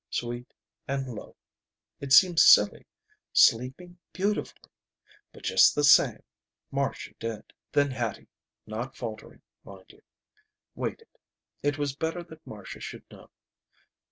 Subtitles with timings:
[0.09, 0.51] Sweet
[0.87, 1.35] and low.
[1.99, 2.87] It seemed silly,
[3.33, 4.71] sleeping beautifully.
[5.31, 6.23] But just the same,
[6.71, 7.53] Marcia did.
[7.71, 8.29] Then Hattie,
[8.65, 10.01] not faltering, mind you,
[10.73, 11.19] waited.
[11.61, 13.29] It was better that Marcia should know.